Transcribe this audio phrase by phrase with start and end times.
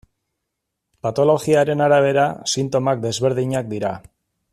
[1.07, 3.93] Patologiaren arabera sintomak desberdinak dira.